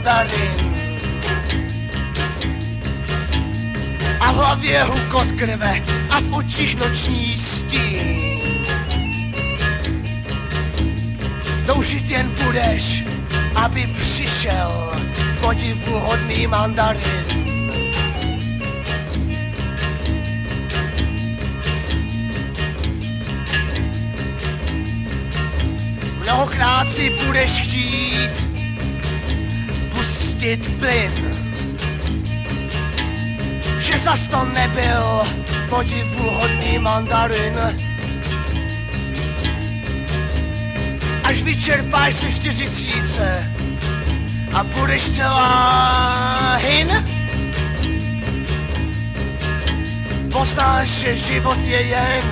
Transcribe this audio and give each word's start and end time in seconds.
mandarin. 0.00 0.74
A 4.20 4.32
v 4.32 4.34
hlavě 4.34 4.82
hukot 4.82 5.32
krve 5.32 5.82
a 6.10 6.20
v 6.20 6.34
očích 6.34 6.76
noční 6.76 7.36
stín. 7.36 8.40
Toužit 11.66 12.10
jen 12.10 12.34
budeš, 12.44 13.04
aby 13.54 13.86
přišel 13.86 14.92
podivuhodný 15.40 16.46
mandarin. 16.46 17.24
Mnohokrát 26.20 26.88
si 26.88 27.10
budeš 27.10 27.50
chtít 27.50 28.49
pustit 30.40 30.72
plyn, 30.80 31.12
že 33.76 33.98
zas 33.98 34.24
to 34.28 34.44
nebyl 34.44 35.20
podivuhodný 35.68 36.78
mandarin. 36.78 37.52
Až 41.24 41.42
vyčerpáš 41.42 42.14
se 42.14 42.32
čtyřicíce 42.32 43.52
a 44.56 44.64
budeš 44.64 45.10
celá 45.10 46.56
hin, 46.56 46.88
poznáš, 50.32 50.88
že 50.88 51.16
život 51.16 51.58
je 51.68 51.82
jen 51.82 52.24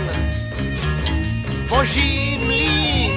boží 1.69 2.38
mlín. 2.40 3.12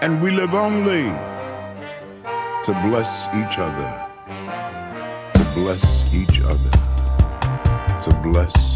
And 0.00 0.22
we 0.22 0.30
live 0.30 0.54
only 0.54 1.06
to 2.62 2.72
bless 2.86 3.26
each 3.34 3.58
other, 3.58 4.06
to 5.34 5.44
bless 5.54 6.14
each 6.14 6.40
other, 6.40 6.70
to 8.02 8.20
bless 8.22 8.67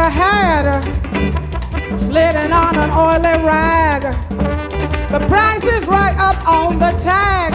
never 0.00 0.10
had 0.10 0.64
a 1.92 1.98
slitting 1.98 2.52
on 2.52 2.74
an 2.76 2.90
oily 2.90 3.36
rag. 3.44 4.02
The 5.10 5.18
price 5.28 5.62
is 5.64 5.86
right 5.88 6.16
up 6.16 6.38
on 6.48 6.78
the 6.78 6.92
tag. 7.02 7.52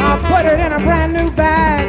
I'll 0.00 0.18
put 0.32 0.46
it 0.46 0.58
in 0.58 0.72
a 0.72 0.80
brand 0.80 1.12
new 1.12 1.30
bag. 1.30 1.88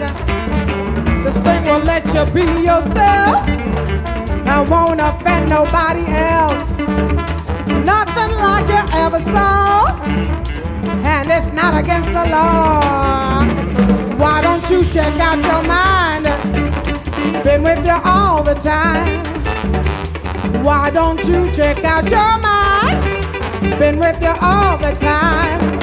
This 1.23 1.37
thing 1.37 1.63
will 1.65 1.83
let 1.93 2.05
you 2.13 2.25
be 2.31 2.45
yourself. 2.61 3.47
I 4.55 4.65
won't 4.69 5.01
offend 5.01 5.49
nobody 5.49 6.05
else. 6.05 6.69
It's 7.67 7.81
nothing 7.93 8.31
like 8.45 8.67
you 8.75 8.83
ever 9.03 9.19
saw. 9.33 9.97
And 11.13 11.31
it's 11.31 11.53
not 11.53 11.73
against 11.81 12.09
the 12.09 12.25
law. 12.29 13.43
Why 14.21 14.41
don't 14.43 14.69
you 14.69 14.83
check 14.85 15.13
out 15.19 15.39
your 15.51 15.63
mind? 15.63 16.25
Been 17.43 17.63
with 17.63 17.83
you 17.83 17.97
all 18.03 18.43
the 18.43 18.53
time. 18.53 19.41
Why 20.59 20.91
don't 20.91 21.23
you 21.25 21.51
check 21.53 21.83
out 21.83 22.09
your 22.09 22.37
mind? 22.39 23.79
Been 23.79 23.97
with 23.97 24.21
you 24.21 24.35
all 24.41 24.77
the 24.77 24.91
time. 24.91 25.79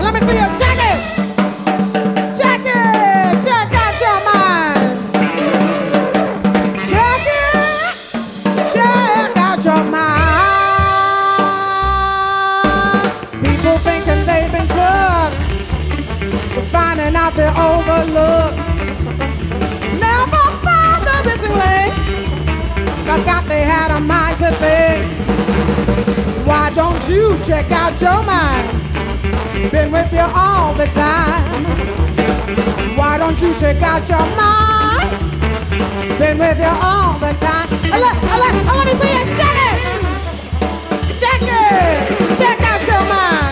Let 0.00 0.14
me 0.14 0.20
see 0.20 0.36
you 0.36 0.58
check 0.58 0.78
it. 0.78 1.13
Don't 26.74 27.08
you 27.08 27.38
check 27.46 27.70
out 27.70 28.00
your 28.00 28.22
mind? 28.24 28.68
Been 29.70 29.92
with 29.92 30.12
you 30.12 30.26
all 30.34 30.74
the 30.74 30.86
time. 30.86 31.64
Why 32.96 33.16
don't 33.16 33.40
you 33.40 33.54
check 33.54 33.80
out 33.80 34.08
your 34.08 34.26
mind? 34.36 35.10
Been 36.18 36.38
with 36.38 36.58
you 36.58 36.72
all 36.82 37.14
the 37.18 37.32
time. 37.38 37.68
Uh, 37.70 37.98
Let, 37.98 38.16
uh, 38.16 38.38
let, 38.42 38.54
uh, 38.66 38.74
let 38.74 38.86
me 38.86 38.92
see 39.00 39.12
you 39.18 39.24
check 39.38 39.56
it. 39.70 39.78
Check 41.20 41.42
it. 41.42 42.38
Check 42.38 42.60
out 42.60 42.86
your 42.86 43.08
mind. 43.08 43.43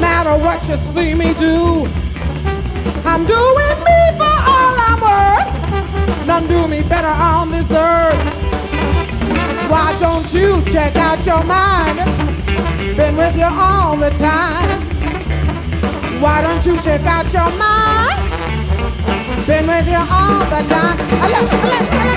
Matter 0.00 0.36
what 0.42 0.66
you 0.68 0.76
see 0.76 1.14
me 1.14 1.34
do, 1.34 1.86
I'm 3.04 3.24
doing 3.26 3.78
me 3.88 4.00
for 4.16 4.36
all 4.52 4.74
I'm 4.88 5.00
worth. 5.00 6.26
None 6.26 6.46
do 6.46 6.68
me 6.68 6.82
better 6.82 7.08
on 7.08 7.48
this 7.48 7.70
earth. 7.70 8.18
Why 9.70 9.96
don't 9.98 10.32
you 10.32 10.62
check 10.70 10.96
out 10.96 11.24
your 11.26 11.42
mind? 11.44 11.98
Been 12.96 13.16
with 13.16 13.36
you 13.36 13.44
all 13.44 13.96
the 13.96 14.10
time. 14.10 14.80
Why 16.20 16.42
don't 16.42 16.64
you 16.66 16.76
check 16.82 17.02
out 17.02 17.32
your 17.32 17.50
mind? 17.58 18.18
Been 19.46 19.66
with 19.66 19.86
you 19.88 19.96
all 19.98 20.40
the 20.54 20.62
time. 20.68 20.98
Uh, 21.00 21.28
Let, 21.28 21.42
let, 21.42 21.62
let 21.72 21.82
me 21.90 21.98
see 22.02 22.07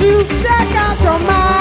you 0.00 0.22
check 0.40 0.70
out 0.76 1.00
your 1.02 1.18
mind? 1.26 1.57